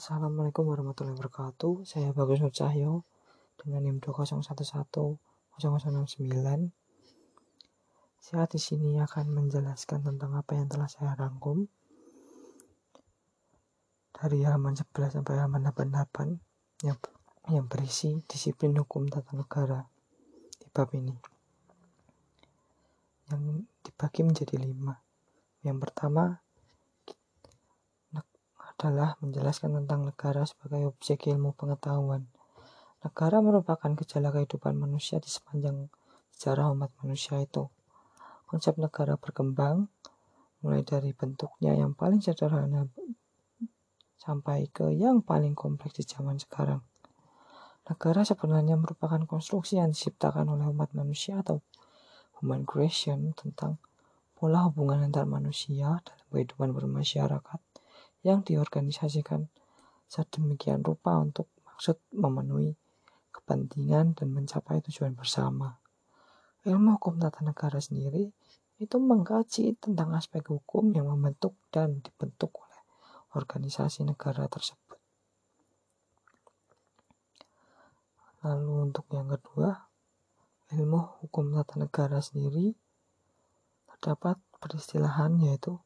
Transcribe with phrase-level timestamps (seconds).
[0.00, 1.84] Assalamualaikum warahmatullahi wabarakatuh.
[1.84, 3.04] Saya Bagus Nur Cahyo
[3.60, 5.60] dengan NIM 2011069.
[8.16, 11.68] Saya di sini akan menjelaskan tentang apa yang telah saya rangkum
[14.16, 16.96] dari halaman 11 sampai halaman 88 yang
[17.52, 19.84] yang berisi disiplin hukum tata negara
[20.56, 21.12] di bab ini.
[23.28, 24.96] Yang dibagi menjadi lima.
[25.60, 26.40] Yang pertama
[28.80, 32.24] adalah menjelaskan tentang negara sebagai objek ilmu pengetahuan.
[33.04, 35.92] Negara merupakan gejala kehidupan manusia di sepanjang
[36.32, 37.68] sejarah umat manusia itu.
[38.48, 39.84] Konsep negara berkembang
[40.64, 42.88] mulai dari bentuknya yang paling sederhana
[44.16, 46.80] sampai ke yang paling kompleks di zaman sekarang.
[47.84, 51.60] Negara sebenarnya merupakan konstruksi yang diciptakan oleh umat manusia atau
[52.40, 53.76] human creation tentang
[54.32, 57.69] pola hubungan antar manusia dalam kehidupan bermasyarakat
[58.20, 59.48] yang diorganisasikan
[60.10, 62.76] sedemikian rupa untuk maksud memenuhi
[63.30, 65.80] kepentingan dan mencapai tujuan bersama.
[66.66, 68.28] Ilmu hukum tata negara sendiri
[68.76, 72.80] itu mengkaji tentang aspek hukum yang membentuk dan dibentuk oleh
[73.32, 74.98] organisasi negara tersebut.
[78.40, 79.88] Lalu untuk yang kedua,
[80.72, 82.72] ilmu hukum tata negara sendiri
[83.88, 85.76] terdapat peristilahan yaitu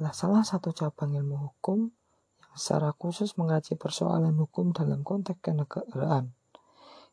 [0.00, 1.92] adalah salah satu cabang ilmu hukum
[2.40, 6.32] yang secara khusus mengaji persoalan hukum dalam konteks kenegaraan.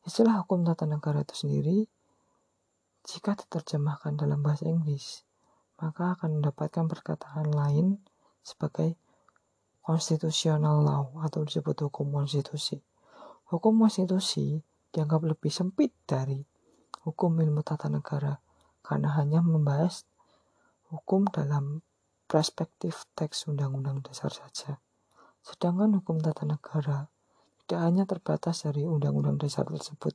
[0.07, 1.83] Istilah hukum tata negara itu sendiri,
[3.03, 5.27] jika diterjemahkan dalam bahasa Inggris,
[5.83, 7.99] maka akan mendapatkan perkataan lain
[8.39, 8.95] sebagai
[9.83, 12.79] constitutional law atau disebut hukum konstitusi.
[13.51, 14.63] Hukum konstitusi
[14.95, 16.39] dianggap lebih sempit dari
[17.03, 18.39] hukum ilmu tata negara
[18.79, 20.07] karena hanya membahas
[20.87, 21.83] hukum dalam
[22.27, 24.83] perspektif teks Undang-Undang Dasar saja.
[25.39, 27.07] Sedangkan hukum tata negara
[27.63, 30.11] tidak hanya terbatas dari Undang-Undang Dasar tersebut.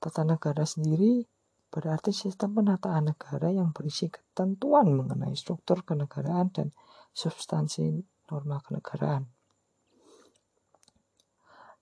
[0.00, 1.28] Tata negara sendiri
[1.68, 6.72] berarti sistem penataan negara yang berisi ketentuan mengenai struktur kenegaraan dan
[7.12, 8.00] substansi
[8.32, 9.28] norma kenegaraan.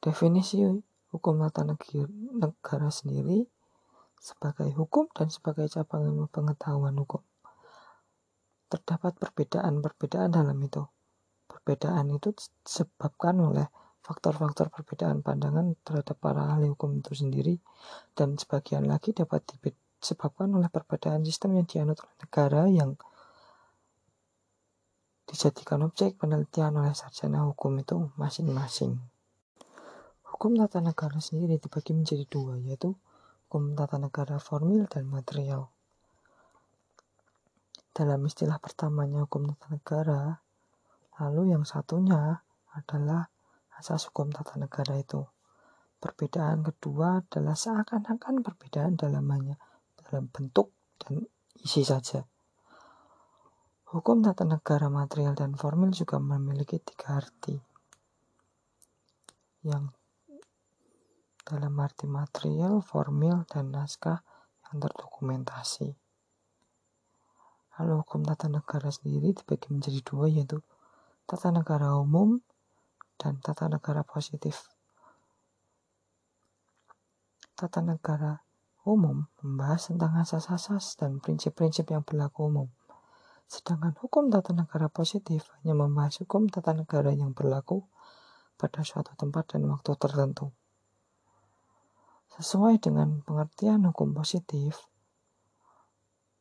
[0.03, 0.67] Definisi
[1.15, 3.47] hukum tata negara sendiri
[4.19, 7.23] sebagai hukum dan sebagai cabang ilmu pengetahuan hukum
[8.73, 10.81] terdapat perbedaan-perbedaan dalam itu.
[11.45, 13.69] Perbedaan itu disebabkan oleh
[14.01, 17.61] faktor-faktor perbedaan pandangan terhadap para ahli hukum itu sendiri
[18.17, 19.45] dan sebagian lagi dapat
[20.01, 22.99] disebabkan oleh perbedaan sistem yang dianut oleh negara yang
[25.33, 29.01] dijadikan objek penelitian oleh sarjana hukum itu masing-masing.
[30.29, 32.93] Hukum tata negara sendiri dibagi menjadi dua, yaitu
[33.49, 35.72] hukum tata negara formil dan material.
[37.93, 40.41] Dalam istilah pertamanya hukum tata negara,
[41.21, 42.41] lalu yang satunya
[42.73, 43.29] adalah
[43.77, 45.21] asas hukum tata negara itu.
[46.01, 49.61] Perbedaan kedua adalah seakan-akan perbedaan dalam hanya
[50.01, 51.21] dalam bentuk dan
[51.61, 52.25] isi saja.
[53.93, 57.61] Hukum tata negara material dan formil juga memiliki tiga arti.
[59.69, 59.93] Yang
[61.45, 64.25] dalam arti material, formil, dan naskah
[64.65, 66.02] yang terdokumentasi.
[67.81, 70.61] Lalu hukum tata negara sendiri dibagi menjadi dua yaitu
[71.25, 72.45] tata negara umum
[73.17, 74.69] dan tata negara positif.
[77.57, 78.45] Tata negara
[78.83, 82.69] umum membahas tentang asas-asas dan prinsip-prinsip yang berlaku umum.
[83.47, 87.87] Sedangkan hukum tata negara positif hanya membahas hukum tata negara yang berlaku
[88.59, 90.51] pada suatu tempat dan waktu tertentu.
[92.33, 94.89] Sesuai dengan pengertian hukum positif,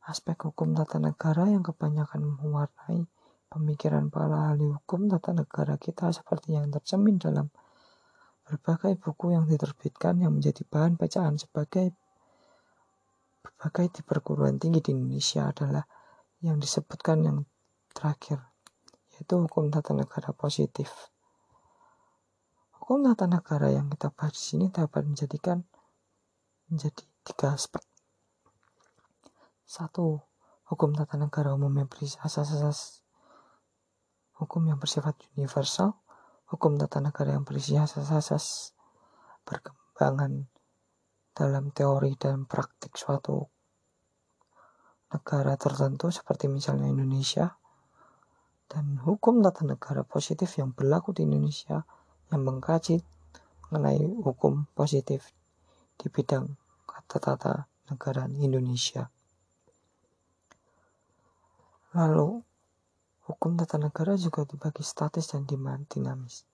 [0.10, 3.06] aspek hukum tata negara yang kebanyakan mewarnai
[3.52, 7.54] pemikiran para ahli hukum tata negara kita seperti yang tercemin dalam
[8.50, 11.94] berbagai buku yang diterbitkan yang menjadi bahan bacaan sebagai
[13.46, 15.86] berbagai di perguruan tinggi di Indonesia adalah
[16.42, 17.38] yang disebutkan yang
[17.94, 18.42] terakhir
[19.14, 21.14] yaitu hukum tata negara positif.
[22.82, 25.62] Hukum tata negara yang kita bahas di sini dapat menjadikan
[26.74, 27.91] menjadi tiga aspek
[29.72, 30.20] satu,
[30.68, 33.08] hukum tata negara umum yang berisi asas-asas
[34.36, 36.02] hukum yang bersifat universal,
[36.52, 38.76] hukum tata negara yang berisi asas-asas
[39.48, 40.52] perkembangan
[41.32, 43.48] dalam teori dan praktik suatu
[45.08, 47.56] negara tertentu seperti misalnya Indonesia,
[48.68, 51.88] dan hukum tata negara positif yang berlaku di Indonesia
[52.28, 53.00] yang mengkaji
[53.72, 55.32] mengenai hukum positif
[55.96, 56.60] di bidang
[57.08, 59.08] tata negara Indonesia.
[61.92, 62.40] Lalu,
[63.28, 66.48] hukum tata negara juga dibagi statis dan dinamis.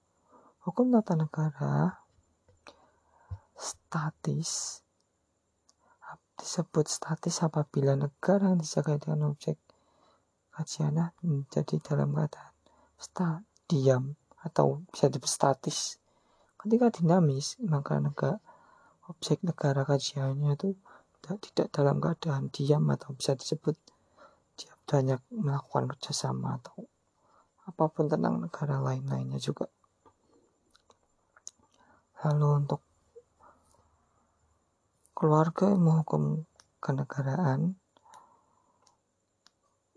[0.66, 2.02] Hukum tata negara
[3.58, 4.82] statis
[6.38, 9.58] disebut statis apabila negara yang dijaga dengan objek
[10.54, 14.14] kajiannya menjadi dalam keadaan diam
[14.46, 15.98] atau bisa disebut statis.
[16.58, 18.38] Ketika dinamis, maka negara
[19.10, 20.78] objek negara kajiannya itu
[21.22, 23.74] tidak, dalam keadaan diam atau bisa disebut
[24.88, 26.88] banyak melakukan kerjasama atau
[27.68, 29.68] apa pun tentang negara lain-lainnya juga.
[32.24, 32.82] Lalu untuk
[35.12, 36.24] keluarga ilmu hukum
[36.80, 37.76] kenegaraan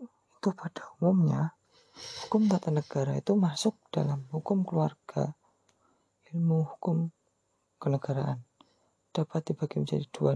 [0.01, 1.53] itu pada umumnya
[2.25, 5.37] hukum tata negara itu masuk dalam hukum keluarga
[6.33, 7.13] ilmu hukum
[7.77, 8.41] kenegaraan
[9.13, 10.33] dapat dibagi menjadi dua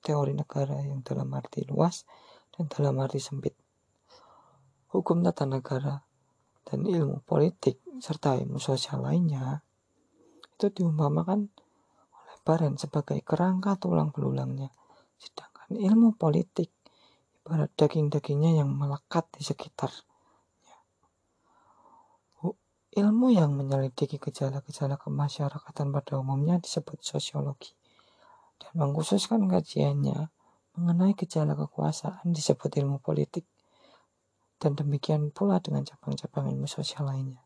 [0.00, 2.08] teori negara yang dalam arti luas
[2.56, 3.52] dan dalam arti sempit
[4.92, 6.04] hukum tata negara
[6.64, 9.64] dan ilmu politik serta ilmu sosial lainnya
[10.58, 11.48] itu diumpamakan
[12.48, 14.72] Baren sebagai kerangka tulang belulangnya.
[15.20, 16.72] Sedangkan ilmu politik
[17.44, 19.92] ibarat daging-dagingnya yang melekat di sekitar.
[22.88, 27.76] Ilmu yang menyelidiki gejala-gejala kemasyarakatan pada umumnya disebut sosiologi.
[28.56, 30.32] Dan mengkhususkan kajiannya
[30.80, 33.44] mengenai gejala kekuasaan disebut ilmu politik.
[34.58, 37.42] Dan demikian pula dengan cabang-cabang ilmu sosial lainnya.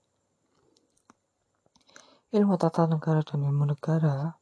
[2.32, 4.32] Ilmu tata negara dan ilmu negara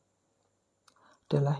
[1.26, 1.58] adalah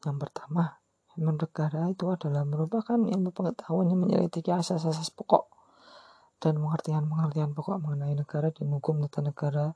[0.00, 0.80] yang pertama,
[1.12, 5.52] ilmu negara itu adalah merupakan ilmu pengetahuan yang menyelidiki asas-asas pokok
[6.40, 9.66] dan pengertian-pengertian pokok mengenai negara dan hukum tata negara,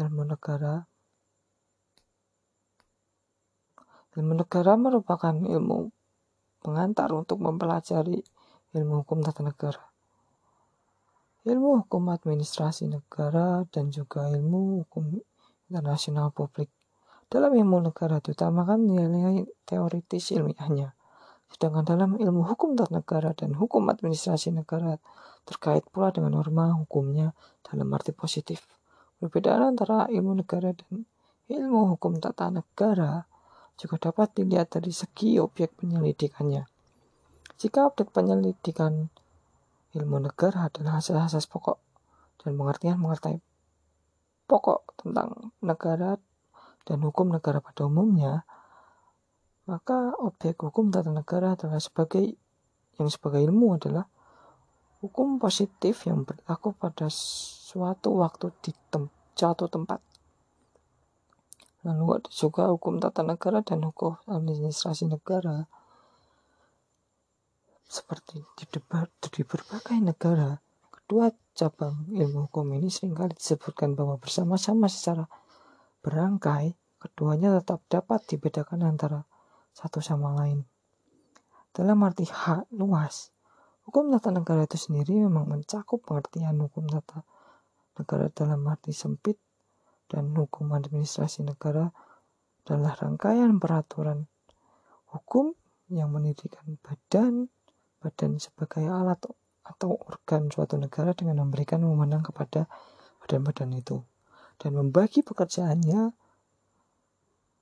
[0.00, 0.84] ilmu negara.
[4.12, 5.88] Ilmu negara merupakan ilmu
[6.60, 8.20] pengantar untuk mempelajari
[8.72, 9.84] ilmu hukum tata negara.
[11.44, 15.12] Ilmu hukum administrasi negara dan juga ilmu hukum
[15.68, 16.72] internasional publik
[17.28, 20.96] dalam ilmu negara diutamakan nilai teoritis ilmiahnya.
[21.52, 24.96] Sedangkan dalam ilmu hukum tata negara dan hukum administrasi negara
[25.44, 28.64] terkait pula dengan norma hukumnya dalam arti positif.
[29.20, 31.04] Perbedaan antara ilmu negara dan
[31.52, 33.28] ilmu hukum tata negara
[33.76, 36.71] juga dapat dilihat dari segi objek penyelidikannya.
[37.62, 39.06] Jika objek penyelidikan
[39.94, 41.78] ilmu negara adalah asas-asas pokok
[42.42, 43.38] dan pengertian mengerti
[44.50, 46.18] pokok tentang negara
[46.82, 48.42] dan hukum negara pada umumnya,
[49.70, 52.34] maka objek hukum tata negara adalah sebagai
[52.98, 54.10] yang sebagai ilmu adalah
[54.98, 59.06] hukum positif yang berlaku pada suatu waktu di tem
[59.38, 60.02] suatu tempat.
[61.86, 65.70] Lalu juga hukum tata negara dan hukum administrasi negara.
[67.92, 70.56] Seperti di, debat, di berbagai negara,
[70.88, 75.28] kedua cabang ilmu hukum ini sering kali disebutkan bahwa bersama-sama secara
[76.00, 79.28] berangkai, keduanya tetap dapat dibedakan antara
[79.76, 80.64] satu sama lain.
[81.76, 83.28] Dalam arti hak luas,
[83.84, 87.28] hukum tata negara itu sendiri memang mencakup pengertian hukum tata
[88.00, 89.36] negara dalam arti sempit
[90.08, 91.92] dan hukum administrasi negara
[92.64, 94.32] adalah rangkaian peraturan
[95.12, 95.52] hukum
[95.92, 97.52] yang mendirikan badan
[98.02, 99.22] badan sebagai alat
[99.62, 102.66] atau organ suatu negara dengan memberikan wewenang kepada
[103.22, 104.02] badan-badan itu.
[104.58, 106.10] Dan membagi pekerjaannya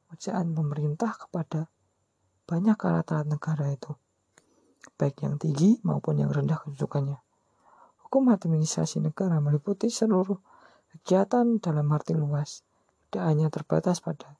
[0.08, 1.68] pekerjaan pemerintah kepada
[2.48, 3.94] banyak alat-alat negara itu
[4.96, 7.20] baik yang tinggi maupun yang rendah kedudukannya.
[8.04, 10.36] Hukum administrasi negara meliputi seluruh
[10.92, 12.64] kegiatan dalam arti luas
[13.08, 14.34] tidak hanya terbatas pada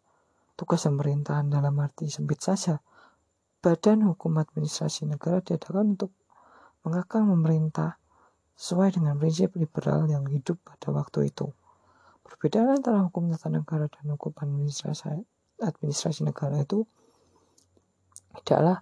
[0.57, 2.83] tugas pemerintahan dalam arti sempit saja
[3.61, 6.17] badan hukum administrasi negara diadakan untuk
[6.81, 8.01] mengekang pemerintah
[8.57, 11.53] sesuai dengan prinsip liberal yang hidup pada waktu itu.
[12.25, 15.25] Perbedaan antara hukum tata negara dan hukum administrasi,
[15.61, 16.89] administrasi negara itu
[18.41, 18.81] tidaklah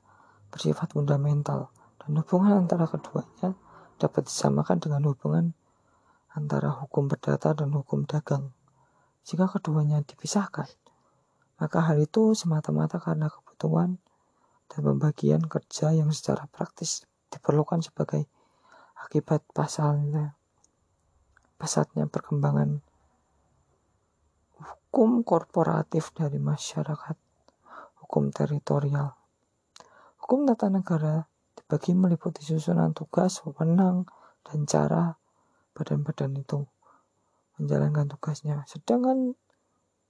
[0.54, 3.58] bersifat fundamental dan hubungan antara keduanya
[3.98, 5.58] dapat disamakan dengan hubungan
[6.38, 8.54] antara hukum perdata dan hukum dagang.
[9.26, 10.70] Jika keduanya dipisahkan,
[11.58, 13.98] maka hal itu semata-mata karena kebutuhan
[14.68, 18.28] dan pembagian kerja yang secara praktis diperlukan sebagai
[19.04, 20.36] akibat pasalnya
[21.58, 22.84] pesatnya perkembangan
[24.58, 27.16] hukum korporatif dari masyarakat,
[28.02, 29.14] hukum teritorial.
[30.22, 34.08] Hukum tata negara dibagi meliputi susunan tugas, wewenang,
[34.46, 35.12] dan cara
[35.76, 36.64] badan-badan itu
[37.60, 38.64] menjalankan tugasnya.
[38.64, 39.36] Sedangkan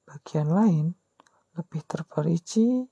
[0.07, 0.87] bagian lain
[1.59, 2.87] lebih terperinci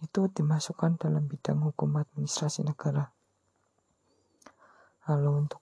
[0.00, 3.12] itu dimasukkan dalam bidang hukum administrasi negara.
[5.08, 5.60] Lalu untuk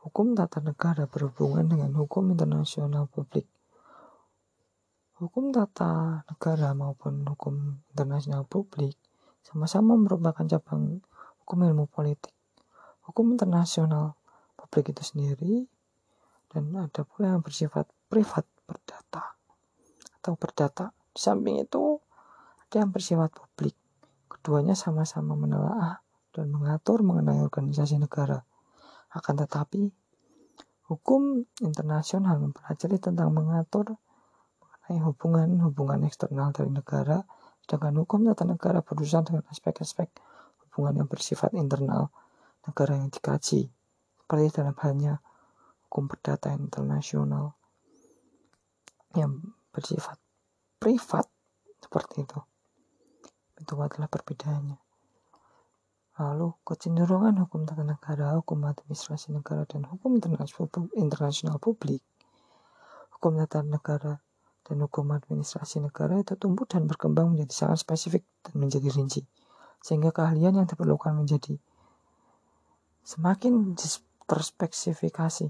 [0.00, 3.44] Hukum tata negara berhubungan dengan hukum internasional publik.
[5.20, 8.96] Hukum tata negara maupun hukum internasional publik
[9.44, 11.04] sama-sama merupakan cabang
[11.44, 12.32] hukum ilmu politik.
[13.04, 14.16] Hukum internasional
[14.56, 15.68] publik itu sendiri
[16.48, 19.36] dan ada pula yang bersifat privat berdata
[20.16, 20.96] atau berdata.
[21.12, 22.00] Di samping itu
[22.78, 23.74] yang bersifat publik.
[24.30, 25.98] Keduanya sama-sama menelaah
[26.30, 28.46] dan mengatur mengenai organisasi negara.
[29.10, 29.90] Akan tetapi,
[30.86, 33.98] hukum internasional mempelajari tentang mengatur
[34.62, 37.26] mengenai hubungan-hubungan eksternal dari negara,
[37.66, 40.14] sedangkan hukum tata negara berurusan dengan aspek-aspek
[40.70, 42.14] hubungan yang bersifat internal
[42.62, 43.66] negara yang dikaji,
[44.22, 45.18] seperti dalam halnya
[45.90, 47.58] hukum perdata internasional
[49.18, 49.42] yang
[49.74, 50.18] bersifat
[50.78, 51.26] privat
[51.82, 52.49] seperti itu.
[53.60, 54.80] Itu adalah perbedaannya.
[56.20, 60.20] Lalu kecenderungan hukum tata negara, hukum administrasi negara, dan hukum
[60.96, 62.04] internasional publik,
[63.16, 64.20] hukum tata negara
[64.64, 69.24] dan hukum administrasi negara itu tumbuh dan berkembang menjadi sangat spesifik dan menjadi rinci.
[69.80, 71.56] Sehingga keahlian yang diperlukan menjadi
[73.00, 73.72] semakin
[74.28, 75.48] terspesifikasi,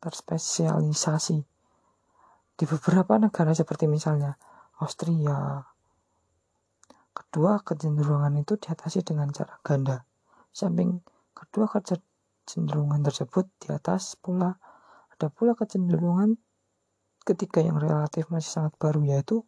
[0.00, 1.38] terspesialisasi.
[2.54, 4.34] Di beberapa negara seperti misalnya
[4.80, 5.60] Austria,
[7.34, 10.06] Kedua kecenderungan itu diatasi dengan cara ganda.
[10.54, 11.02] Samping
[11.34, 14.54] kedua kecenderungan tersebut di atas pula
[15.10, 16.38] ada pula kecenderungan
[17.26, 19.42] ketiga yang relatif masih sangat baru yaitu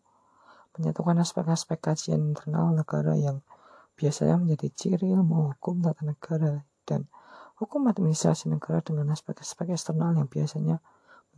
[0.74, 3.46] menyatukan aspek-aspek kajian internal negara yang
[3.94, 7.06] biasanya menjadi ciri ilmu hukum tata negara dan
[7.62, 10.82] hukum administrasi negara dengan aspek-aspek eksternal yang biasanya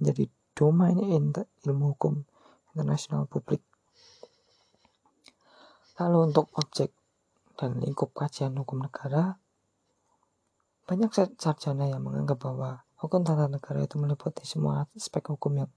[0.01, 2.25] menjadi domain ilmu hukum
[2.73, 3.68] internasional publik.
[5.99, 6.95] Lalu untuk objek
[7.59, 9.35] dan lingkup kajian hukum negara,
[10.87, 15.71] banyak sarjana yang menganggap bahwa hukum tata negara itu meliputi semua aspek hukum yang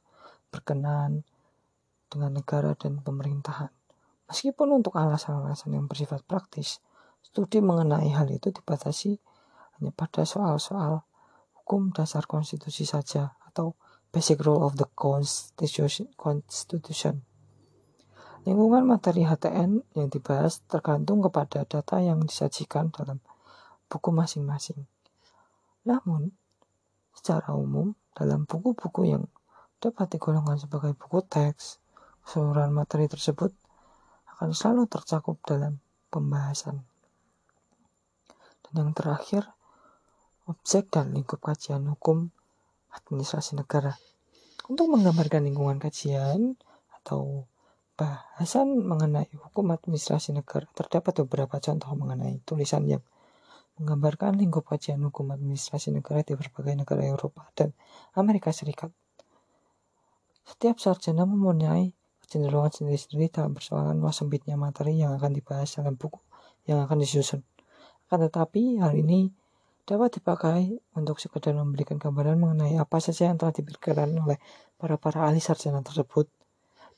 [0.54, 1.26] berkenan
[2.08, 3.74] dengan negara dan pemerintahan.
[4.30, 6.80] Meskipun untuk alasan-alasan yang bersifat praktis,
[7.20, 9.20] studi mengenai hal itu dibatasi
[9.80, 11.04] hanya pada soal-soal
[11.58, 13.76] hukum dasar konstitusi saja atau
[14.14, 16.12] basic rule of the constitution.
[16.16, 17.31] constitution.
[18.42, 23.22] Lingkungan materi HTN yang dibahas tergantung kepada data yang disajikan dalam
[23.86, 24.82] buku masing-masing.
[25.86, 26.34] Namun,
[27.14, 29.30] secara umum, dalam buku-buku yang
[29.78, 31.78] dapat digolongkan sebagai buku teks,
[32.26, 33.54] keseluruhan materi tersebut
[34.34, 35.78] akan selalu tercakup dalam
[36.10, 36.82] pembahasan.
[38.66, 39.46] Dan yang terakhir,
[40.50, 42.34] objek dan lingkup kajian hukum
[42.90, 43.94] administrasi negara.
[44.66, 46.58] Untuk menggambarkan lingkungan kajian
[46.90, 47.46] atau
[48.02, 53.06] Bahasan mengenai hukum administrasi negara terdapat beberapa contoh mengenai tulisan yang
[53.78, 57.78] menggambarkan lingkup kajian hukum administrasi negara di berbagai negara Eropa dan
[58.18, 58.90] Amerika Serikat.
[60.50, 61.94] Setiap sarjana mempunyai
[62.26, 66.18] kecenderungan sendiri-sendiri dalam persoalan luas sempitnya materi yang akan dibahas dalam buku
[66.66, 67.46] yang akan disusun.
[68.10, 69.30] Akan tetapi, hal ini
[69.86, 74.42] dapat dipakai untuk sekedar memberikan gambaran mengenai apa saja yang telah diberikan oleh
[74.82, 76.41] para-para ahli sarjana tersebut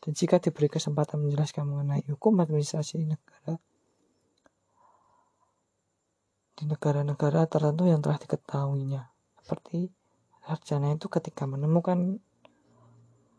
[0.04, 3.56] dan jika diberi kesempatan menjelaskan mengenai hukum administrasi negara
[6.60, 9.08] di negara-negara tertentu yang telah diketahuinya.
[9.40, 9.88] Seperti
[10.44, 12.20] sarjana itu ketika menemukan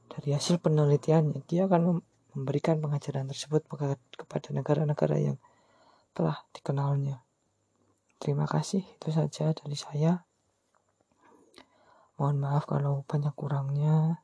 [0.08, 2.00] dari hasil penelitiannya, dia akan
[2.32, 3.68] memberikan pengajaran tersebut
[4.16, 5.36] kepada negara-negara yang
[6.16, 7.22] telah dikenalnya.
[8.16, 10.24] Terima kasih, itu saja dari saya.
[12.16, 14.23] Mohon maaf kalau banyak kurangnya.